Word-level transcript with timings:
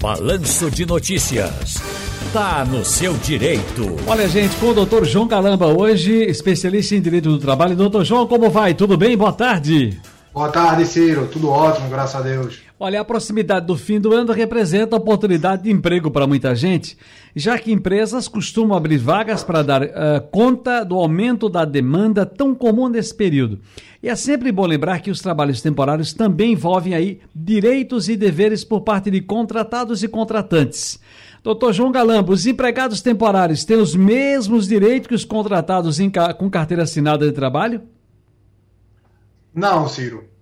Balanço 0.00 0.70
de 0.70 0.84
Notícias. 0.84 1.76
Tá 2.32 2.64
no 2.64 2.84
seu 2.84 3.14
direito. 3.14 3.96
Olha, 4.06 4.28
gente, 4.28 4.54
com 4.56 4.70
o 4.70 4.74
doutor 4.74 5.04
João 5.04 5.26
Calamba 5.26 5.66
hoje, 5.66 6.12
especialista 6.24 6.94
em 6.94 7.00
direito 7.00 7.30
do 7.30 7.38
trabalho. 7.38 7.74
Doutor 7.74 8.04
João, 8.04 8.26
como 8.26 8.50
vai? 8.50 8.74
Tudo 8.74 8.96
bem? 8.96 9.16
Boa 9.16 9.32
tarde. 9.32 9.98
Boa 10.36 10.50
tarde, 10.50 10.84
Ciro. 10.84 11.28
Tudo 11.28 11.48
ótimo, 11.48 11.88
graças 11.88 12.14
a 12.14 12.20
Deus. 12.20 12.60
Olha, 12.78 13.00
a 13.00 13.04
proximidade 13.06 13.64
do 13.64 13.74
fim 13.74 13.98
do 13.98 14.12
ano 14.12 14.34
representa 14.34 14.94
oportunidade 14.94 15.62
de 15.62 15.70
emprego 15.70 16.10
para 16.10 16.26
muita 16.26 16.54
gente, 16.54 16.94
já 17.34 17.58
que 17.58 17.72
empresas 17.72 18.28
costumam 18.28 18.76
abrir 18.76 18.98
vagas 18.98 19.42
para 19.42 19.62
dar 19.62 19.82
uh, 19.82 19.88
conta 20.30 20.84
do 20.84 20.96
aumento 20.96 21.48
da 21.48 21.64
demanda 21.64 22.26
tão 22.26 22.54
comum 22.54 22.86
nesse 22.86 23.14
período. 23.14 23.60
E 24.02 24.10
é 24.10 24.14
sempre 24.14 24.52
bom 24.52 24.66
lembrar 24.66 25.00
que 25.00 25.10
os 25.10 25.22
trabalhos 25.22 25.62
temporários 25.62 26.12
também 26.12 26.52
envolvem 26.52 26.92
aí 26.92 27.18
direitos 27.34 28.06
e 28.10 28.14
deveres 28.14 28.62
por 28.62 28.82
parte 28.82 29.10
de 29.10 29.22
contratados 29.22 30.02
e 30.02 30.08
contratantes. 30.08 31.00
Doutor 31.42 31.72
João 31.72 31.90
Galambo, 31.90 32.32
os 32.32 32.46
empregados 32.46 33.00
temporários 33.00 33.64
têm 33.64 33.78
os 33.78 33.96
mesmos 33.96 34.68
direitos 34.68 35.08
que 35.08 35.14
os 35.14 35.24
contratados 35.24 35.96
com 36.36 36.50
carteira 36.50 36.82
assinada 36.82 37.24
de 37.24 37.32
trabalho? 37.32 37.80
Não, 39.56 39.88
Ciro. 39.88 40.35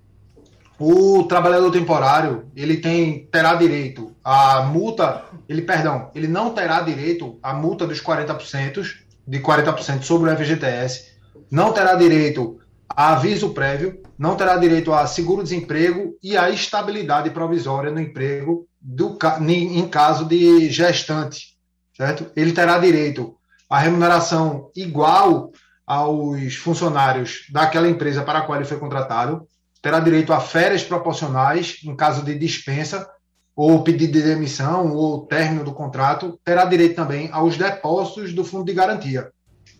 O 0.78 1.23
trabalhador 1.24 1.70
temporário, 1.70 2.51
ele 2.56 2.78
tem 2.78 3.27
terá 3.27 3.55
direito 3.55 4.15
à 4.24 4.62
multa, 4.62 5.24
ele 5.48 5.62
perdão, 5.62 6.10
ele 6.15 6.27
não 6.27 6.51
terá 6.51 6.80
direito 6.80 7.38
à 7.42 7.52
multa 7.52 7.87
dos 7.87 8.02
40%, 8.02 8.82
de 9.27 9.41
40% 9.41 10.02
sobre 10.02 10.30
o 10.30 10.37
FGTS, 10.37 11.15
não 11.51 11.73
terá 11.73 11.95
direito 11.95 12.59
a 12.88 13.12
aviso 13.12 13.51
prévio, 13.51 14.02
não 14.18 14.37
terá 14.37 14.56
direito 14.56 14.92
a 14.92 15.06
seguro-desemprego 15.06 16.16
e 16.23 16.37
a 16.37 16.51
estabilidade 16.51 17.30
provisória 17.30 17.91
no 17.91 18.01
emprego 18.01 18.66
do, 18.80 19.16
em 19.48 19.88
caso 19.88 20.24
de 20.27 20.68
gestante, 20.70 21.56
certo? 21.96 22.30
Ele 22.37 22.52
terá 22.52 22.79
direito 22.79 23.35
à 23.70 23.79
remuneração 23.79 24.70
igual 24.76 25.52
aos 25.87 26.54
funcionários 26.57 27.46
daquela 27.51 27.88
empresa 27.88 28.23
para 28.23 28.41
a 28.41 28.43
qual 28.43 28.59
ele 28.59 28.68
foi 28.68 28.79
contratado, 28.79 29.46
terá 29.85 30.01
direito 30.01 30.32
a 30.32 30.40
férias 30.40 30.82
proporcionais 30.82 31.77
em 31.85 31.95
caso 31.95 32.24
de 32.24 32.35
dispensa 32.35 33.07
ou 33.54 33.85
pedido 33.85 34.15
de 34.15 34.23
demissão 34.23 34.95
ou 34.95 35.26
término 35.26 35.63
do 35.63 35.74
contrato, 35.74 36.41
terá 36.43 36.65
direito 36.65 36.96
também 36.96 37.29
aos 37.30 37.59
depósitos 37.59 38.32
do 38.32 38.43
fundo 38.43 38.65
de 38.65 38.73
garantia. 38.73 39.30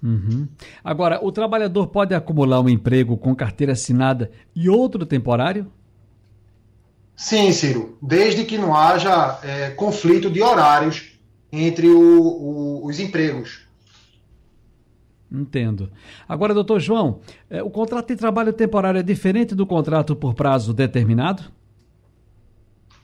Uhum. 0.03 0.47
Agora, 0.85 1.25
o 1.25 1.33
trabalhador 1.33 1.87
pode 1.87 2.15
acumular 2.15 2.61
um 2.61 2.69
emprego 2.69 3.17
com 3.17 3.35
carteira 3.35 3.73
assinada 3.73 4.31
e 4.55 4.69
outro 4.69 5.07
temporário? 5.07 5.73
Sim, 7.17 7.51
Ciro, 7.51 7.97
desde 8.03 8.45
que 8.45 8.59
não 8.59 8.77
haja 8.77 9.39
é, 9.43 9.71
conflito 9.71 10.29
de 10.29 10.43
horários 10.43 11.19
entre 11.51 11.89
o, 11.89 12.21
o, 12.21 12.87
os 12.87 13.01
empregos. 13.01 13.67
Entendo. 15.35 15.91
Agora, 16.29 16.55
doutor 16.55 16.81
João, 16.81 17.21
é, 17.51 17.63
o 17.63 17.71
contrato 17.71 18.09
de 18.09 18.17
trabalho 18.17 18.53
temporário 18.53 19.01
é 19.01 19.03
diferente 19.03 19.55
do 19.55 19.67
contrato 19.67 20.15
por 20.15 20.35
prazo 20.35 20.73
determinado? 20.73 21.43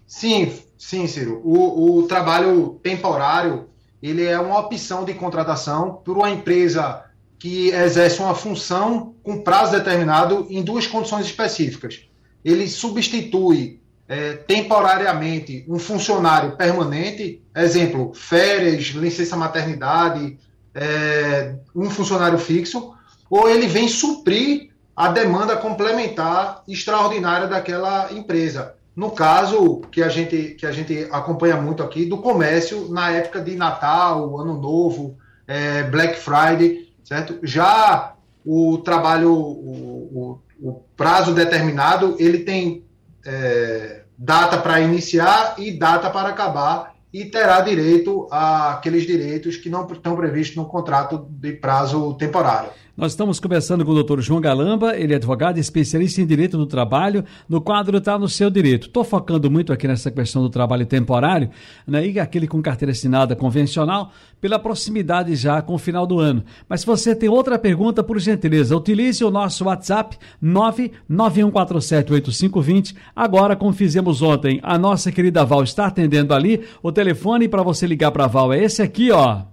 Sim, 0.07 0.53
sim, 0.79 1.07
Ciro. 1.07 1.41
O, 1.45 1.99
o 1.99 2.03
trabalho 2.07 2.79
temporário 2.83 3.69
ele 4.03 4.25
é 4.25 4.39
uma 4.39 4.59
opção 4.59 5.05
de 5.05 5.13
contratação 5.15 6.01
por 6.05 6.17
uma 6.17 6.31
empresa 6.31 7.05
que 7.39 7.69
exerce 7.69 8.21
uma 8.21 8.35
função 8.35 9.15
com 9.23 9.43
prazo 9.43 9.73
determinado 9.73 10.47
em 10.49 10.63
duas 10.63 10.87
condições 10.87 11.27
específicas. 11.27 12.09
Ele 12.45 12.69
substitui 12.69 13.81
é, 14.09 14.35
temporariamente 14.35 15.65
um 15.69 15.79
funcionário 15.79 16.57
permanente, 16.57 17.43
exemplo, 17.55 18.13
férias, 18.15 18.87
licença 18.87 19.37
maternidade, 19.37 20.39
é, 20.75 21.55
um 21.75 21.91
funcionário 21.91 22.39
fixo, 22.39 22.95
ou 23.29 23.49
ele 23.49 23.67
vem 23.67 23.89
suprir 23.89 24.71
a 24.95 25.09
demanda 25.09 25.57
complementar 25.57 26.63
extraordinária 26.69 27.47
daquela 27.47 28.13
empresa. 28.13 28.75
No 28.95 29.11
caso 29.13 29.81
que 29.91 30.03
a 30.03 30.09
gente, 30.09 30.57
que 30.59 30.67
a 30.67 30.73
gente 30.73 31.09
acompanha 31.11 31.57
muito 31.57 31.83
aqui, 31.83 32.05
do 32.05 32.19
comércio 32.19 32.89
na 32.91 33.11
época 33.11 33.41
de 33.41 33.57
Natal, 33.57 34.39
Ano 34.39 34.61
Novo, 34.61 35.17
é, 35.47 35.85
Black 35.85 36.19
Friday, 36.19 36.93
certo? 37.05 37.39
Já 37.43 38.15
o 38.45 38.79
trabalho, 38.79 39.33
o, 39.33 40.41
o, 40.61 40.69
o 40.71 40.85
prazo 40.97 41.33
determinado, 41.33 42.17
ele 42.19 42.41
tem 42.41 42.85
é, 43.25 44.03
data 44.19 44.59
para 44.59 44.81
iniciar 44.81 45.55
e 45.57 45.71
data 45.79 46.11
para 46.11 46.29
acabar, 46.29 46.90
e 47.13 47.25
terá 47.25 47.61
direito 47.61 48.29
àqueles 48.31 49.07
direitos 49.07 49.57
que 49.57 49.69
não 49.69 49.87
estão 49.91 50.15
previstos 50.15 50.57
no 50.57 50.67
contrato 50.67 51.27
de 51.29 51.53
prazo 51.53 52.15
temporário. 52.15 52.71
Nós 53.01 53.13
estamos 53.13 53.41
conversando 53.41 53.83
com 53.83 53.93
o 53.93 53.95
doutor 53.95 54.21
João 54.21 54.43
Galamba, 54.43 54.95
ele 54.95 55.15
é 55.15 55.17
advogado 55.17 55.57
e 55.57 55.61
especialista 55.61 56.21
em 56.21 56.27
direito 56.27 56.59
do 56.59 56.67
trabalho, 56.67 57.25
no 57.49 57.59
quadro 57.59 57.97
Está 57.97 58.19
no 58.19 58.29
Seu 58.29 58.51
Direito. 58.51 58.89
Estou 58.89 59.03
focando 59.03 59.51
muito 59.51 59.73
aqui 59.73 59.89
nessa 59.89 60.11
questão 60.11 60.43
do 60.43 60.51
trabalho 60.51 60.85
temporário, 60.85 61.49
né, 61.87 62.07
e 62.07 62.21
aquele 62.21 62.47
com 62.47 62.61
carteira 62.61 62.93
assinada 62.93 63.35
convencional, 63.35 64.13
pela 64.39 64.59
proximidade 64.59 65.35
já 65.35 65.63
com 65.63 65.73
o 65.73 65.79
final 65.79 66.07
do 66.07 66.21
ano. 66.21 66.45
Mas 66.69 66.81
se 66.81 66.87
você 66.87 67.17
tem 67.17 67.31
outra 67.31 67.59
pergunta, 67.59 68.05
por 68.05 68.19
gentileza, 68.19 68.77
utilize 68.77 69.25
o 69.25 69.31
nosso 69.31 69.65
WhatsApp 69.65 70.19
991478520. 70.45 72.95
Agora, 73.17 73.57
como 73.57 73.73
fizemos 73.73 74.21
ontem, 74.21 74.61
a 74.63 74.77
nossa 74.77 75.11
querida 75.11 75.43
Val 75.43 75.63
está 75.63 75.87
atendendo 75.87 76.35
ali. 76.35 76.67
O 76.83 76.93
telefone 76.93 77.49
para 77.49 77.63
você 77.63 77.87
ligar 77.87 78.11
para 78.11 78.25
a 78.25 78.29
Val 78.29 78.53
é 78.53 78.63
esse 78.63 78.83
aqui, 78.83 79.11
ó. 79.11 79.45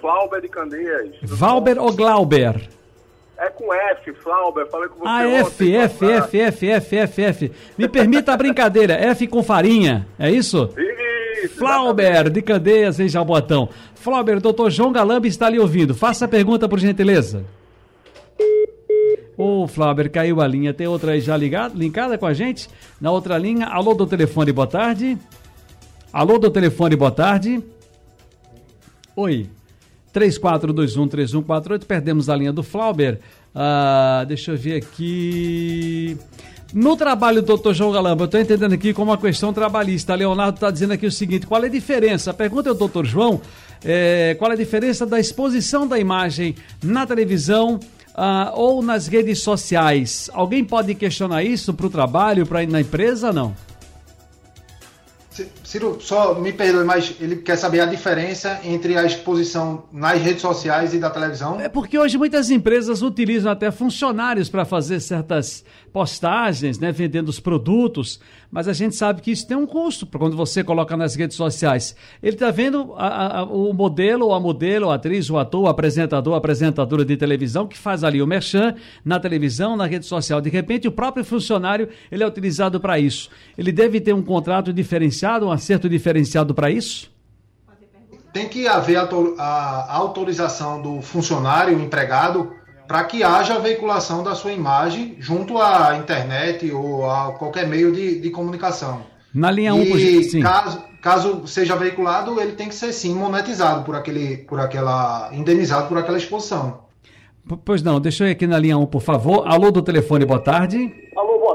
Flauber 0.00 0.40
de 0.40 0.48
Candeias. 0.48 1.16
Valber 1.22 1.80
ou 1.82 1.92
Glauber? 1.92 2.68
É 3.36 3.48
com 3.50 3.72
F, 3.72 4.12
Flauber. 4.14 4.66
Falei 4.68 4.88
com 4.88 4.98
você 5.00 5.06
Ah, 5.08 5.28
F, 5.28 5.74
F, 5.76 6.04
boa 6.04 6.12
F, 6.18 6.40
F, 6.40 6.66
F, 6.70 6.96
F, 6.96 7.22
F. 7.22 7.52
Me 7.76 7.88
permita 7.88 8.32
a 8.32 8.36
brincadeira, 8.36 8.94
F 8.94 9.26
com 9.26 9.42
farinha, 9.42 10.06
é 10.18 10.30
isso? 10.30 10.70
Isso, 10.76 11.56
Flauber 11.56 12.30
de 12.30 12.42
Candeias 12.42 12.98
em 12.98 13.08
Jabotão. 13.08 13.68
Flauber, 13.94 14.40
doutor 14.40 14.70
João 14.70 14.92
Galamba 14.92 15.26
está 15.28 15.46
ali 15.46 15.58
ouvindo. 15.58 15.94
Faça 15.94 16.24
a 16.24 16.28
pergunta, 16.28 16.68
por 16.68 16.78
gentileza. 16.80 17.44
Ô, 19.36 19.68
Flauber, 19.68 20.10
caiu 20.10 20.40
a 20.40 20.46
linha. 20.48 20.74
Tem 20.74 20.88
outra 20.88 21.12
aí 21.12 21.20
já 21.20 21.36
ligada, 21.36 21.74
linkada 21.76 22.18
com 22.18 22.26
a 22.26 22.32
gente? 22.34 22.68
Na 23.00 23.12
outra 23.12 23.38
linha. 23.38 23.66
Alô 23.66 23.94
do 23.94 24.04
telefone, 24.06 24.50
boa 24.52 24.66
tarde. 24.66 25.16
Alô 26.10 26.38
do 26.38 26.50
telefone, 26.50 26.96
boa 26.96 27.10
tarde. 27.10 27.62
Oi. 29.14 29.46
34213148, 30.14 31.84
perdemos 31.84 32.30
a 32.30 32.36
linha 32.36 32.52
do 32.52 32.62
Flauber. 32.62 33.20
Ah, 33.54 34.24
deixa 34.26 34.52
eu 34.52 34.56
ver 34.56 34.76
aqui. 34.76 36.16
No 36.72 36.96
trabalho 36.96 37.42
do 37.42 37.46
doutor 37.46 37.74
João 37.74 37.92
Galamba, 37.92 38.22
eu 38.22 38.24
estou 38.24 38.40
entendendo 38.40 38.72
aqui 38.72 38.94
como 38.94 39.10
uma 39.10 39.18
questão 39.18 39.52
trabalhista. 39.52 40.14
Leonardo 40.14 40.56
está 40.56 40.70
dizendo 40.70 40.94
aqui 40.94 41.06
o 41.06 41.12
seguinte: 41.12 41.46
qual 41.46 41.62
é 41.62 41.66
a 41.66 41.70
diferença? 41.70 42.30
A 42.30 42.34
pergunta 42.34 42.70
é 42.70 42.74
doutor 42.74 43.04
João: 43.04 43.42
é, 43.84 44.34
qual 44.38 44.50
é 44.50 44.54
a 44.54 44.56
diferença 44.56 45.04
da 45.04 45.20
exposição 45.20 45.86
da 45.86 45.98
imagem 45.98 46.54
na 46.82 47.06
televisão 47.06 47.78
ah, 48.14 48.52
ou 48.54 48.82
nas 48.82 49.06
redes 49.06 49.40
sociais? 49.40 50.30
Alguém 50.32 50.64
pode 50.64 50.94
questionar 50.94 51.44
isso 51.44 51.74
para 51.74 51.86
o 51.86 51.90
trabalho, 51.90 52.46
para 52.46 52.66
na 52.66 52.80
empresa? 52.80 53.30
Não. 53.30 53.54
Ciro, 55.64 55.98
só 56.00 56.34
me 56.34 56.52
perdoe, 56.52 56.84
mas 56.84 57.14
ele 57.20 57.36
quer 57.36 57.56
saber 57.56 57.80
a 57.80 57.86
diferença 57.86 58.60
entre 58.64 58.96
a 58.96 59.04
exposição 59.04 59.84
nas 59.92 60.20
redes 60.20 60.42
sociais 60.42 60.94
e 60.94 60.98
da 60.98 61.10
televisão? 61.10 61.60
É 61.60 61.68
porque 61.68 61.98
hoje 61.98 62.16
muitas 62.16 62.50
empresas 62.50 63.02
utilizam 63.02 63.52
até 63.52 63.70
funcionários 63.70 64.48
para 64.48 64.64
fazer 64.64 65.00
certas 65.00 65.64
postagens, 65.98 66.78
né, 66.78 66.92
vendendo 66.92 67.28
os 67.28 67.40
produtos, 67.40 68.20
mas 68.52 68.68
a 68.68 68.72
gente 68.72 68.94
sabe 68.94 69.20
que 69.20 69.32
isso 69.32 69.44
tem 69.48 69.56
um 69.56 69.66
custo 69.66 70.06
quando 70.06 70.36
você 70.36 70.62
coloca 70.62 70.96
nas 70.96 71.16
redes 71.16 71.36
sociais. 71.36 71.96
Ele 72.22 72.36
está 72.36 72.52
vendo 72.52 72.94
a, 72.96 73.38
a, 73.40 73.42
o 73.42 73.72
modelo, 73.72 74.32
a 74.32 74.38
modelo, 74.38 74.90
a 74.90 74.94
atriz, 74.94 75.28
o 75.28 75.36
ator, 75.36 75.62
o 75.64 75.66
apresentador, 75.66 76.34
a 76.34 76.36
apresentadora 76.36 77.04
de 77.04 77.16
televisão 77.16 77.66
que 77.66 77.76
faz 77.76 78.04
ali 78.04 78.22
o 78.22 78.28
merchan 78.28 78.76
na 79.04 79.18
televisão, 79.18 79.76
na 79.76 79.86
rede 79.86 80.06
social. 80.06 80.40
De 80.40 80.48
repente, 80.48 80.86
o 80.86 80.92
próprio 80.92 81.24
funcionário 81.24 81.88
ele 82.12 82.22
é 82.22 82.26
utilizado 82.28 82.78
para 82.78 82.96
isso. 83.00 83.28
Ele 83.58 83.72
deve 83.72 84.00
ter 84.00 84.12
um 84.12 84.22
contrato 84.22 84.72
diferenciado, 84.72 85.46
um 85.46 85.50
acerto 85.50 85.88
diferenciado 85.88 86.54
para 86.54 86.70
isso? 86.70 87.10
Tem 88.32 88.48
que 88.48 88.68
haver 88.68 88.98
a, 88.98 89.02
a 89.40 89.96
autorização 89.96 90.80
do 90.80 91.02
funcionário, 91.02 91.80
empregado, 91.80 92.52
para 92.88 93.04
que 93.04 93.22
haja 93.22 93.58
veiculação 93.58 94.24
da 94.24 94.34
sua 94.34 94.50
imagem 94.50 95.14
junto 95.20 95.58
à 95.58 95.94
internet 95.98 96.72
ou 96.72 97.08
a 97.08 97.32
qualquer 97.32 97.68
meio 97.68 97.92
de, 97.92 98.18
de 98.18 98.30
comunicação. 98.30 99.02
Na 99.32 99.50
linha 99.50 99.74
1, 99.74 99.82
e 99.82 100.24
sim. 100.24 100.40
Caso, 100.40 100.82
caso 101.02 101.46
seja 101.46 101.76
veiculado, 101.76 102.40
ele 102.40 102.52
tem 102.52 102.66
que 102.66 102.74
ser 102.74 102.94
sim 102.94 103.14
monetizado 103.14 103.84
por 103.84 103.94
aquele, 103.94 104.38
por 104.38 104.58
aquela, 104.58 105.28
indenizado 105.34 105.86
por 105.86 105.98
aquela 105.98 106.16
exposição. 106.16 106.88
Pois 107.62 107.82
não, 107.82 108.00
deixa 108.00 108.24
eu 108.24 108.28
ir 108.28 108.32
aqui 108.32 108.46
na 108.46 108.58
linha 108.58 108.78
1, 108.78 108.86
por 108.86 109.02
favor. 109.02 109.46
Alô 109.46 109.70
do 109.70 109.82
telefone, 109.82 110.24
boa 110.24 110.40
tarde. 110.40 110.90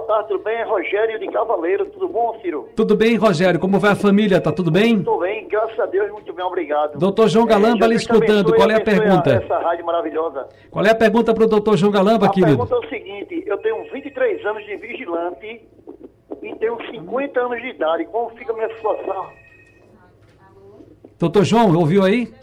Tarde, 0.04 0.28
tudo 0.30 0.44
bem? 0.44 0.64
Rogério 0.66 1.20
de 1.20 1.28
Cavaleiro, 1.28 1.86
tudo 1.88 2.08
bom, 2.08 2.38
Ciro? 2.42 2.70
Tudo 2.76 2.96
bem, 2.96 3.16
Rogério? 3.16 3.60
Como 3.60 3.80
vai 3.80 3.92
a 3.92 3.96
família? 3.96 4.40
Tá 4.40 4.52
tudo 4.52 4.72
bem? 4.72 4.98
Tudo 4.98 5.20
bem, 5.20 5.48
graças 5.48 5.80
a 5.80 5.86
Deus, 5.86 6.12
muito 6.12 6.32
bem, 6.34 6.46
obrigado. 6.46 6.98
Doutor 6.98 7.28
João 7.28 7.46
Galamba 7.46 7.84
é, 7.84 7.86
ali 7.86 7.96
escutando, 7.96 8.54
qual 8.54 8.70
é 8.70 8.76
a 8.76 8.82
pergunta? 8.82 9.32
Essa 9.32 9.60
rádio 9.60 9.86
maravilhosa. 9.86 10.48
Qual 10.70 10.86
é 10.86 10.92
a 10.92 10.96
pergunta 10.96 11.34
para 11.34 11.44
o 11.44 11.48
doutor 11.48 11.78
João 11.78 11.92
Galamba, 11.92 12.28
a 12.28 12.30
querido? 12.30 12.62
A 12.62 12.66
pergunta 12.66 12.76
é 12.76 12.88
o 12.88 12.90
seguinte, 12.90 13.44
eu 13.46 13.58
tenho 13.58 13.92
23 13.92 14.46
anos 14.46 14.66
de 14.66 14.76
vigilante 14.78 15.62
e 16.42 16.56
tenho 16.56 16.78
50 16.92 17.40
anos 17.40 17.62
de 17.62 17.70
idade, 17.70 18.06
como 18.06 18.30
fica 18.32 18.52
a 18.52 18.56
minha 18.56 18.76
situação? 18.76 19.28
Doutor 21.20 21.44
João, 21.44 21.76
ouviu 21.76 22.04
aí? 22.04 22.34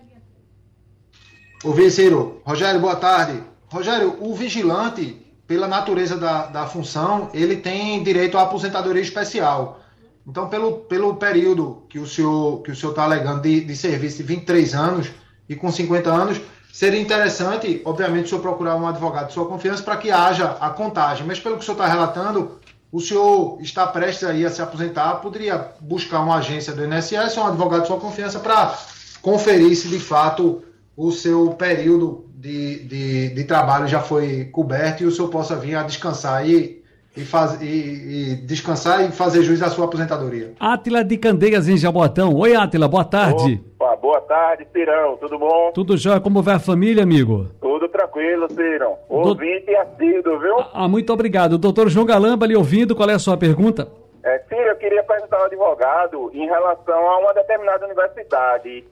Ouvi, 1.64 1.90
Ciro. 1.90 2.40
Rogério, 2.44 2.80
boa 2.80 2.96
tarde. 2.96 3.42
Rogério, 3.70 4.16
o 4.20 4.34
vigilante, 4.34 5.29
pela 5.50 5.66
natureza 5.66 6.16
da, 6.16 6.46
da 6.46 6.64
função, 6.64 7.28
ele 7.34 7.56
tem 7.56 8.04
direito 8.04 8.38
à 8.38 8.42
aposentadoria 8.42 9.02
especial. 9.02 9.80
Então, 10.24 10.48
pelo, 10.48 10.74
pelo 10.82 11.16
período 11.16 11.82
que 11.88 11.98
o 11.98 12.06
senhor 12.06 12.62
que 12.62 12.70
o 12.70 12.76
senhor 12.76 12.90
está 12.90 13.02
alegando 13.02 13.42
de, 13.42 13.62
de 13.62 13.76
serviço 13.76 14.18
de 14.18 14.22
23 14.22 14.74
anos 14.76 15.10
e 15.48 15.56
com 15.56 15.72
50 15.72 16.08
anos, 16.08 16.40
seria 16.72 17.00
interessante, 17.00 17.82
obviamente, 17.84 18.26
o 18.26 18.28
senhor 18.28 18.40
procurar 18.42 18.76
um 18.76 18.86
advogado 18.86 19.26
de 19.26 19.32
sua 19.32 19.44
confiança 19.44 19.82
para 19.82 19.96
que 19.96 20.12
haja 20.12 20.56
a 20.60 20.70
contagem. 20.70 21.26
Mas 21.26 21.40
pelo 21.40 21.56
que 21.56 21.62
o 21.62 21.64
senhor 21.64 21.78
está 21.78 21.88
relatando, 21.88 22.60
o 22.92 23.00
senhor 23.00 23.58
está 23.60 23.88
prestes 23.88 24.22
aí 24.28 24.46
a 24.46 24.50
se 24.50 24.62
aposentar, 24.62 25.16
poderia 25.16 25.72
buscar 25.80 26.20
uma 26.20 26.36
agência 26.36 26.72
do 26.72 26.84
INSS 26.84 27.36
ou 27.38 27.42
um 27.42 27.46
advogado 27.48 27.80
de 27.80 27.88
sua 27.88 27.98
confiança 27.98 28.38
para 28.38 28.78
conferir 29.20 29.74
se 29.74 29.88
de 29.88 29.98
fato 29.98 30.62
o 30.96 31.10
seu 31.10 31.50
período 31.54 32.29
de, 32.40 32.84
de, 32.84 33.34
de, 33.34 33.44
trabalho 33.44 33.86
já 33.86 34.00
foi 34.00 34.46
coberto 34.46 35.02
e 35.02 35.06
o 35.06 35.10
senhor 35.10 35.28
possa 35.28 35.56
vir 35.56 35.74
a 35.74 35.82
descansar 35.82 36.48
e, 36.48 36.82
e, 37.14 37.20
faz, 37.20 37.60
e, 37.60 37.66
e 37.66 38.34
descansar 38.46 39.04
e 39.04 39.12
fazer 39.12 39.42
juiz 39.42 39.62
à 39.62 39.68
sua 39.68 39.84
aposentadoria. 39.84 40.54
Átila 40.58 41.04
de 41.04 41.18
Candeias 41.18 41.68
em 41.68 41.76
Jabotão. 41.76 42.34
Oi, 42.34 42.54
Átila, 42.56 42.88
boa 42.88 43.04
tarde. 43.04 43.62
Opa, 43.78 43.94
boa 43.96 44.22
tarde, 44.22 44.66
Cirão, 44.72 45.18
tudo 45.18 45.38
bom? 45.38 45.70
Tudo 45.74 45.98
jóia, 45.98 46.18
como 46.18 46.42
vai 46.42 46.54
a 46.54 46.58
família, 46.58 47.02
amigo? 47.02 47.46
Tudo 47.60 47.86
tranquilo, 47.90 48.50
Cirão. 48.50 48.96
Ouvinte 49.06 49.66
Do... 49.66 49.72
e 49.72 49.76
assíduo, 49.76 50.38
viu? 50.38 50.56
Ah, 50.72 50.88
muito 50.88 51.12
obrigado. 51.12 51.58
Doutor 51.58 51.90
João 51.90 52.06
Galamba, 52.06 52.46
lhe 52.46 52.56
ouvindo, 52.56 52.96
qual 52.96 53.10
é 53.10 53.14
a 53.14 53.18
sua 53.18 53.36
pergunta? 53.36 53.86
É, 54.24 54.38
Ciro, 54.48 54.62
eu 54.62 54.76
queria 54.76 55.02
perguntar 55.02 55.36
ao 55.36 55.44
advogado 55.44 56.30
em 56.32 56.46
relação 56.46 57.06
a 57.06 57.18
uma 57.18 57.34
determinada 57.34 57.84
universidade 57.84 58.84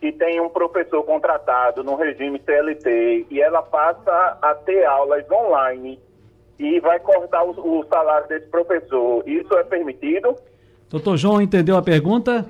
que 0.00 0.12
tem 0.12 0.40
um 0.40 0.48
professor 0.48 1.02
contratado 1.02 1.82
no 1.82 1.96
regime 1.96 2.40
CLT 2.44 3.26
e 3.30 3.40
ela 3.40 3.62
passa 3.62 4.38
a 4.42 4.54
ter 4.54 4.84
aulas 4.84 5.24
online 5.30 5.98
e 6.58 6.80
vai 6.80 6.98
cortar 7.00 7.44
o, 7.44 7.50
o 7.50 7.84
salário 7.86 8.28
desse 8.28 8.46
professor, 8.46 9.22
isso 9.26 9.52
é 9.54 9.64
permitido? 9.64 10.36
Doutor 10.88 11.16
João, 11.16 11.40
entendeu 11.40 11.76
a 11.76 11.82
pergunta? 11.82 12.46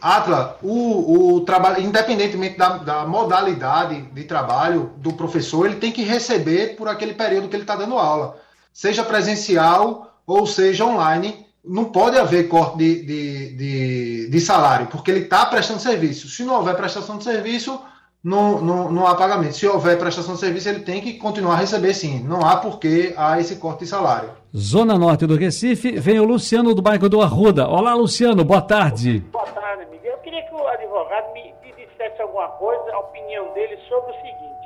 Atla, 0.00 0.58
o, 0.62 1.34
o 1.34 1.40
trabalho, 1.42 1.82
independentemente 1.82 2.56
da, 2.56 2.78
da, 2.78 3.06
modalidade 3.06 4.00
de 4.00 4.24
trabalho 4.24 4.92
do 4.96 5.12
professor, 5.12 5.66
ele 5.66 5.76
tem 5.76 5.92
que 5.92 6.02
receber 6.02 6.74
por 6.76 6.88
aquele 6.88 7.12
período 7.12 7.48
que 7.48 7.56
ele 7.56 7.64
está 7.64 7.76
dando 7.76 7.98
aula, 7.98 8.38
seja 8.72 9.04
presencial 9.04 10.18
ou 10.26 10.46
seja 10.46 10.86
online, 10.86 11.46
não 11.64 11.86
pode 11.86 12.18
haver 12.18 12.48
corte 12.48 12.78
de, 12.78 13.04
de, 13.04 13.56
de, 13.56 14.30
de 14.30 14.40
salário, 14.40 14.86
porque 14.86 15.10
ele 15.10 15.20
está 15.20 15.46
prestando 15.46 15.80
serviço. 15.80 16.28
Se 16.28 16.44
não 16.44 16.54
houver 16.56 16.76
prestação 16.76 17.18
de 17.18 17.24
serviço, 17.24 17.80
não, 18.22 18.60
não, 18.60 18.90
não 18.90 19.06
há 19.06 19.14
pagamento. 19.14 19.54
Se 19.54 19.66
houver 19.66 19.98
prestação 19.98 20.34
de 20.34 20.40
serviço, 20.40 20.68
ele 20.68 20.80
tem 20.80 21.00
que 21.00 21.14
continuar 21.14 21.54
a 21.54 21.58
receber 21.58 21.94
sim. 21.94 22.22
Não 22.24 22.44
há 22.44 22.56
por 22.56 22.78
que 22.78 23.14
há 23.16 23.38
esse 23.38 23.56
corte 23.56 23.80
de 23.80 23.86
salário. 23.86 24.30
Zona 24.56 24.98
Norte 24.98 25.26
do 25.26 25.36
Recife, 25.36 25.92
vem 25.92 26.18
o 26.18 26.24
Luciano 26.24 26.74
do 26.74 26.82
bairro 26.82 27.08
do 27.08 27.20
Arruda. 27.20 27.68
Olá, 27.68 27.94
Luciano, 27.94 28.44
boa 28.44 28.62
tarde. 28.62 29.20
Boa 29.30 29.46
tarde, 29.46 29.86
Miguel. 29.90 30.12
Eu 30.12 30.18
queria 30.18 30.42
que 30.42 30.54
o 30.54 30.66
advogado 30.66 31.32
me, 31.32 31.54
me 31.62 31.72
dissesse 31.72 32.20
alguma 32.20 32.48
coisa, 32.48 32.82
a 32.92 32.98
opinião 32.98 33.52
dele 33.54 33.78
sobre 33.88 34.10
o 34.10 34.14
seguinte. 34.14 34.57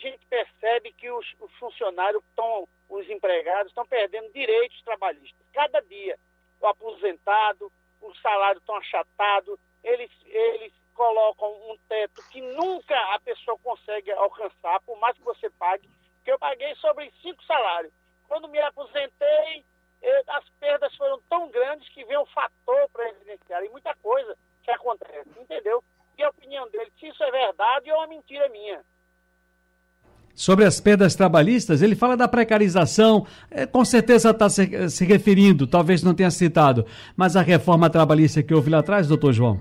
Gente 0.00 0.24
percebe 0.26 0.92
que 0.94 1.10
os, 1.10 1.26
os 1.38 1.52
funcionários 1.56 2.22
estão 2.24 2.66
os 2.88 3.08
empregados 3.08 3.70
estão 3.70 3.86
perdendo 3.86 4.32
direitos 4.32 4.82
trabalhistas. 4.82 5.46
Cada 5.52 5.80
dia, 5.80 6.18
o 6.60 6.66
aposentado, 6.66 7.70
o 8.00 8.14
salário 8.16 8.60
tão 8.62 8.74
achatado, 8.76 9.58
eles, 9.84 10.10
eles 10.24 10.72
colocam 10.94 11.48
um 11.70 11.78
teto 11.88 12.22
que 12.30 12.40
nunca 12.40 12.98
a 13.14 13.20
pessoa 13.20 13.56
consegue 13.58 14.10
alcançar, 14.12 14.80
por 14.80 14.98
mais 14.98 15.16
que 15.16 15.22
você 15.22 15.48
pague, 15.50 15.88
que 16.24 16.32
eu 16.32 16.38
paguei 16.38 16.74
sobre 16.76 17.12
cinco 17.22 17.42
salários. 17.44 17.92
Quando 18.26 18.48
me 18.48 18.58
aposentei, 18.58 19.64
eu, 20.02 20.22
as 20.28 20.48
perdas 20.58 20.94
foram 20.96 21.20
tão 21.28 21.48
grandes 21.50 21.88
que 21.90 22.04
vem 22.04 22.18
um 22.18 22.26
fator 22.26 22.88
para 22.90 23.08
evidenciar, 23.10 23.62
e 23.64 23.68
muita 23.68 23.94
coisa 23.96 24.36
que 24.64 24.70
acontece, 24.70 25.30
entendeu? 25.38 25.82
E 26.18 26.22
a 26.22 26.30
opinião 26.30 26.68
dele, 26.70 26.90
se 26.98 27.06
isso 27.06 27.22
é 27.22 27.30
verdade 27.30 27.90
ou 27.90 27.96
é 27.96 28.00
uma 28.00 28.06
mentira 28.08 28.48
minha 28.48 28.84
sobre 30.40 30.64
as 30.64 30.80
perdas 30.80 31.14
trabalhistas, 31.14 31.82
ele 31.82 31.94
fala 31.94 32.16
da 32.16 32.26
precarização, 32.26 33.26
é, 33.50 33.66
com 33.66 33.84
certeza 33.84 34.30
está 34.30 34.48
se, 34.48 34.88
se, 34.88 35.04
referindo, 35.04 35.66
talvez 35.66 36.02
não 36.02 36.14
tenha 36.14 36.30
citado, 36.30 36.86
mas 37.14 37.36
a 37.36 37.42
reforma 37.42 37.90
trabalhista 37.90 38.42
que 38.42 38.54
houve 38.54 38.70
lá 38.70 38.78
atrás, 38.78 39.06
doutor 39.06 39.34
João. 39.34 39.60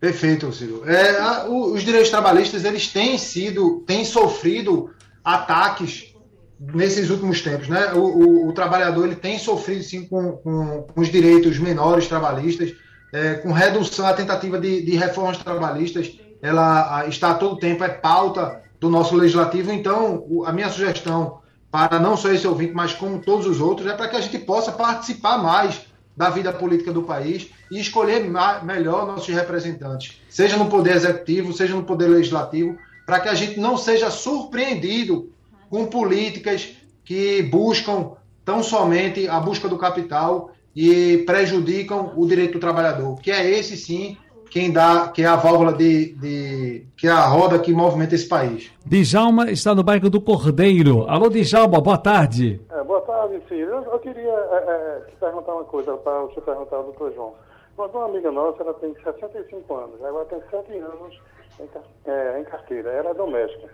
Perfeito, 0.00 0.50
Ciro. 0.54 0.82
É, 0.86 1.18
a, 1.18 1.44
o, 1.50 1.74
os 1.74 1.82
direitos 1.82 2.08
trabalhistas, 2.08 2.64
eles 2.64 2.88
têm 2.88 3.18
sido, 3.18 3.84
têm 3.86 4.06
sofrido 4.06 4.88
ataques 5.22 6.14
nesses 6.58 7.10
últimos 7.10 7.42
tempos, 7.42 7.68
né? 7.68 7.92
O, 7.92 7.98
o, 7.98 8.48
o 8.48 8.52
trabalhador, 8.54 9.04
ele 9.04 9.16
tem 9.16 9.38
sofrido, 9.38 9.82
sim, 9.82 10.06
com, 10.06 10.32
com, 10.32 10.82
com 10.84 10.98
os 10.98 11.12
direitos 11.12 11.58
menores 11.58 12.08
trabalhistas, 12.08 12.72
é, 13.12 13.34
com 13.34 13.52
redução, 13.52 14.06
a 14.06 14.14
tentativa 14.14 14.58
de, 14.58 14.80
de 14.80 14.96
reformas 14.96 15.36
trabalhistas, 15.36 16.10
ela 16.40 17.06
está 17.06 17.32
a 17.32 17.34
todo 17.34 17.58
tempo, 17.58 17.84
é 17.84 17.90
pauta 17.90 18.61
do 18.82 18.90
nosso 18.90 19.14
legislativo. 19.14 19.72
Então, 19.72 20.26
a 20.44 20.52
minha 20.52 20.68
sugestão 20.68 21.38
para 21.70 22.00
não 22.00 22.16
só 22.16 22.30
esse 22.32 22.46
ouvinte, 22.46 22.74
mas 22.74 22.92
como 22.92 23.20
todos 23.20 23.46
os 23.46 23.60
outros, 23.60 23.86
é 23.86 23.94
para 23.94 24.08
que 24.08 24.16
a 24.16 24.20
gente 24.20 24.38
possa 24.40 24.72
participar 24.72 25.38
mais 25.38 25.86
da 26.14 26.28
vida 26.28 26.52
política 26.52 26.92
do 26.92 27.04
país 27.04 27.48
e 27.70 27.80
escolher 27.80 28.28
melhor 28.62 29.06
nossos 29.06 29.32
representantes, 29.32 30.20
seja 30.28 30.58
no 30.58 30.68
poder 30.68 30.96
executivo, 30.96 31.52
seja 31.52 31.74
no 31.74 31.84
poder 31.84 32.08
legislativo, 32.08 32.76
para 33.06 33.20
que 33.20 33.28
a 33.28 33.34
gente 33.34 33.58
não 33.58 33.78
seja 33.78 34.10
surpreendido 34.10 35.32
com 35.70 35.86
políticas 35.86 36.74
que 37.04 37.42
buscam 37.44 38.12
tão 38.44 38.62
somente 38.62 39.28
a 39.28 39.40
busca 39.40 39.68
do 39.68 39.78
capital 39.78 40.50
e 40.74 41.22
prejudicam 41.24 42.12
o 42.16 42.26
direito 42.26 42.54
do 42.54 42.60
trabalhador, 42.60 43.18
que 43.20 43.30
é 43.30 43.48
esse 43.48 43.76
sim 43.76 44.18
quem 44.52 44.70
dá, 44.70 45.08
que 45.08 45.22
é 45.22 45.26
a 45.26 45.34
válvula 45.34 45.72
de, 45.72 46.12
de, 46.16 46.86
que 46.94 47.06
é 47.06 47.10
a 47.10 47.26
roda 47.26 47.58
que 47.58 47.72
movimenta 47.72 48.14
esse 48.14 48.28
país. 48.28 48.70
Djalma 48.84 49.50
está 49.50 49.74
no 49.74 49.82
bairro 49.82 50.10
do 50.10 50.20
Cordeiro. 50.20 51.08
Alô, 51.08 51.30
Djalma, 51.30 51.80
boa 51.80 51.96
tarde. 51.96 52.60
É, 52.70 52.84
boa 52.84 53.00
tarde, 53.00 53.40
filho. 53.48 53.70
Eu, 53.70 53.82
eu 53.84 53.98
queria 53.98 54.28
é, 54.28 54.64
é, 54.68 55.10
te 55.10 55.16
perguntar 55.16 55.54
uma 55.54 55.64
coisa 55.64 55.96
para 55.96 56.20
você 56.24 56.38
perguntar 56.42 56.76
ao 56.76 56.82
doutor 56.82 57.14
João. 57.14 57.32
Uma 57.78 58.04
amiga 58.04 58.30
nossa, 58.30 58.62
ela 58.62 58.74
tem 58.74 58.94
65 59.02 59.74
anos, 59.74 60.04
agora 60.04 60.26
tem 60.26 60.38
7 60.50 60.78
anos 60.78 61.18
em, 61.58 62.10
é, 62.10 62.40
em 62.40 62.44
carteira, 62.44 62.90
ela 62.90 63.10
é 63.10 63.14
doméstica. 63.14 63.70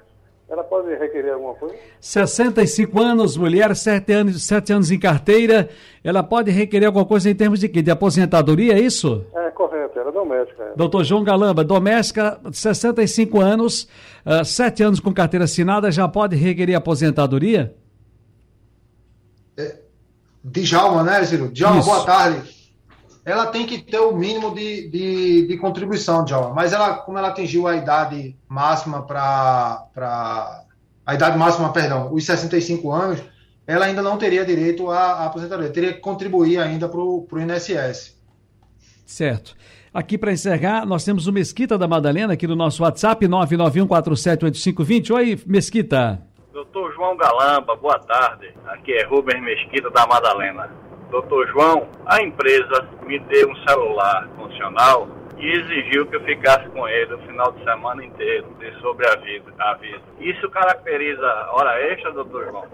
ela 0.49 0.62
pode 0.62 0.94
requerer 0.94 1.32
alguma 1.32 1.54
coisa? 1.54 1.75
65 2.00 3.00
anos, 3.00 3.37
mulher, 3.37 3.75
7 3.75 4.12
anos, 4.12 4.47
7 4.47 4.73
anos 4.73 4.92
em 4.92 4.99
carteira. 5.00 5.68
Ela 6.04 6.23
pode 6.23 6.52
requerer 6.52 6.87
alguma 6.87 7.04
coisa 7.04 7.28
em 7.28 7.35
termos 7.35 7.58
de 7.58 7.68
quê? 7.68 7.82
De 7.82 7.90
aposentadoria, 7.90 8.75
é 8.75 8.80
isso? 8.80 9.26
É, 9.35 9.38
era 9.99 10.12
doméstica. 10.12 10.62
É. 10.62 10.76
Doutor 10.76 11.05
João 11.05 11.25
Galamba, 11.25 11.64
doméstica, 11.64 12.40
65 12.52 13.40
anos, 13.40 13.88
uh, 14.25 14.45
7 14.45 14.83
anos 14.83 15.00
com 15.00 15.12
carteira 15.12 15.45
assinada, 15.45 15.90
já 15.90 16.07
pode 16.09 16.37
requerer 16.37 16.75
aposentadoria? 16.75 17.75
É, 19.57 19.78
Djalma, 20.45 21.02
né, 21.02 21.25
Ciro? 21.25 21.49
Djalma, 21.49 21.83
boa 21.83 22.05
tarde. 22.05 22.57
Ela 23.25 23.47
tem 23.47 23.67
que 23.67 23.78
ter 23.78 23.99
o 23.99 24.17
mínimo 24.17 24.55
de, 24.55 24.88
de, 24.88 25.47
de 25.49 25.59
contribuição, 25.59 26.25
Djalma, 26.25 26.55
mas 26.55 26.73
ela, 26.73 26.95
como 26.95 27.19
ela 27.19 27.28
atingiu 27.28 27.67
a 27.67 27.76
idade 27.76 28.37
máxima 28.49 29.02
para. 29.02 30.64
A 31.05 31.14
idade 31.14 31.38
máxima, 31.38 31.73
perdão, 31.73 32.12
os 32.12 32.25
65 32.25 32.93
anos, 32.93 33.23
ela 33.67 33.87
ainda 33.87 34.02
não 34.02 34.19
teria 34.19 34.45
direito 34.45 34.90
à, 34.90 34.99
à 34.99 35.26
aposentadoria, 35.26 35.73
teria 35.73 35.93
que 35.95 36.00
contribuir 36.00 36.59
ainda 36.59 36.87
para 36.88 37.00
o 37.00 37.26
INSS. 37.33 38.19
Certo. 39.07 39.57
Aqui 39.92 40.18
para 40.18 40.33
encerrar, 40.33 40.85
nós 40.85 41.04
temos 41.04 41.26
o 41.26 41.33
Mesquita 41.33 41.78
da 41.78 41.88
Madalena 41.88 42.35
aqui 42.35 42.47
no 42.47 42.54
nosso 42.54 42.83
WhatsApp, 42.83 43.26
991478520. 43.26 45.14
Oi, 45.14 45.40
Mesquita. 45.47 46.23
Doutor 46.52 46.92
João 46.92 47.16
Galamba, 47.16 47.75
boa 47.75 47.99
tarde. 47.99 48.52
Aqui 48.66 48.92
é 48.92 49.07
Rubens 49.07 49.42
Mesquita 49.42 49.88
da 49.90 50.07
Madalena. 50.07 50.71
Doutor 51.11 51.49
João, 51.49 51.88
a 52.04 52.23
empresa 52.23 52.87
me 53.07 53.18
deu 53.18 53.50
um 53.50 53.57
celular 53.66 54.28
funcional 54.37 55.09
e 55.38 55.47
exigiu 55.47 56.04
que 56.07 56.16
eu 56.16 56.25
ficasse 56.25 56.68
com 56.68 56.87
ele 56.87 57.14
o 57.14 57.18
final 57.21 57.50
de 57.52 57.64
semana 57.64 58.04
inteiro, 58.04 58.47
de 58.59 58.71
sobre 58.83 59.07
a 59.09 59.16
vida, 59.16 59.54
a 59.59 59.75
vida. 59.75 60.02
Isso 60.21 60.50
caracteriza 60.50 61.26
hora 61.52 61.80
extra, 61.92 62.12
doutor 62.12 62.45
João? 62.47 62.66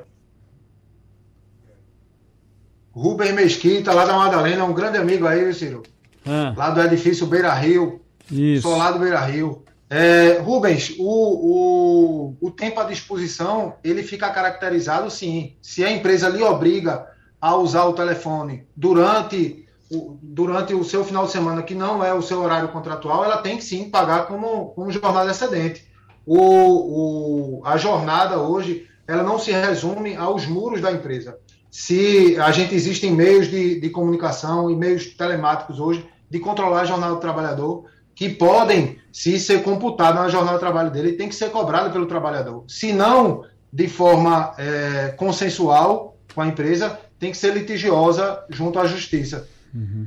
Rubens 2.91 3.33
Mesquita, 3.35 3.93
lá 3.93 4.05
da 4.05 4.15
Madalena, 4.15 4.65
um 4.65 4.75
grande 4.75 4.99
amigo 4.99 5.29
aí, 5.29 5.53
Ciro. 5.53 5.83
Ah. 6.27 6.55
Lá 6.57 6.71
do 6.71 6.81
edifício 6.81 7.27
Beira 7.27 7.53
Rio. 7.53 8.01
Isso. 8.31 8.63
Sou 8.63 8.77
lá 8.77 8.91
do 8.91 8.99
Beira 8.99 9.21
Rio. 9.21 9.63
É, 9.91 10.41
Rubens, 10.41 10.95
o, 10.99 11.05
o, 11.05 12.37
o 12.41 12.51
tempo 12.51 12.81
à 12.81 12.85
disposição, 12.85 13.75
ele 13.85 14.03
fica 14.03 14.31
caracterizado 14.31 15.11
sim. 15.11 15.55
Se 15.61 15.85
a 15.85 15.91
empresa 15.91 16.29
lhe 16.29 16.43
obriga 16.43 17.07
a 17.41 17.55
usar 17.57 17.85
o 17.85 17.93
telefone 17.93 18.67
durante 18.75 19.65
o, 19.91 20.19
durante 20.23 20.75
o 20.75 20.83
seu 20.83 21.05
final 21.05 21.27
de 21.27 21.33
semana, 21.33 21.63
que 21.63 21.75
não 21.75 22.03
é 22.03 22.13
o 22.13 22.23
seu 22.23 22.41
horário 22.41 22.69
contratual, 22.69 23.25
ela 23.25 23.39
tem 23.39 23.57
que 23.57 23.65
sim 23.65 23.91
pagar 23.91 24.27
como, 24.27 24.71
como 24.71 24.91
jornada 24.91 25.31
excedente. 25.31 25.87
O, 26.27 27.61
o, 27.61 27.63
a 27.65 27.77
jornada 27.77 28.39
hoje, 28.39 28.89
ela 29.07 29.23
não 29.23 29.39
se 29.39 29.53
resume 29.53 30.17
aos 30.17 30.47
muros 30.47 30.81
da 30.81 30.91
empresa. 30.91 31.39
Se 31.71 32.37
a 32.39 32.51
gente 32.51 32.75
existem 32.75 33.11
meios 33.11 33.49
de, 33.49 33.79
de 33.79 33.91
comunicação 33.91 34.71
e 34.71 34.77
meios 34.77 35.07
telemáticos 35.09 35.79
hoje 35.79 36.09
de 36.31 36.39
controlar 36.39 36.83
a 36.83 36.85
jornada 36.85 37.15
do 37.15 37.21
trabalhador, 37.21 37.85
que 38.15 38.29
podem, 38.29 38.99
se 39.13 39.39
ser 39.39 39.63
computado 39.63 40.17
na 40.17 40.29
jornada 40.29 40.57
de 40.57 40.61
trabalho 40.61 40.91
dele, 40.91 41.13
tem 41.13 41.29
que 41.29 41.35
ser 41.35 41.51
cobrado 41.51 41.91
pelo 41.91 42.07
trabalhador. 42.07 42.65
Se 42.69 42.93
não 42.93 43.45
de 43.73 43.89
forma 43.89 44.55
é, 44.57 45.09
consensual 45.17 46.17
com 46.35 46.41
a 46.41 46.47
empresa, 46.47 46.99
tem 47.19 47.31
que 47.31 47.37
ser 47.37 47.53
litigiosa 47.55 48.45
junto 48.49 48.79
à 48.79 48.87
justiça. 48.87 49.49
Uhum. 49.75 50.07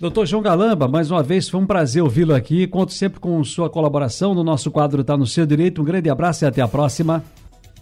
Doutor 0.00 0.26
João 0.26 0.42
Galamba, 0.42 0.88
mais 0.88 1.10
uma 1.10 1.22
vez 1.22 1.48
foi 1.48 1.60
um 1.60 1.66
prazer 1.66 2.02
ouvi-lo 2.02 2.34
aqui. 2.34 2.66
Conto 2.66 2.92
sempre 2.92 3.20
com 3.20 3.42
sua 3.44 3.70
colaboração 3.70 4.34
no 4.34 4.42
nosso 4.42 4.70
quadro 4.70 5.02
Está 5.02 5.16
no 5.16 5.26
Seu 5.26 5.46
Direito. 5.46 5.80
Um 5.80 5.84
grande 5.84 6.10
abraço 6.10 6.44
e 6.44 6.46
até 6.48 6.60
a 6.60 6.66
próxima. 6.66 7.22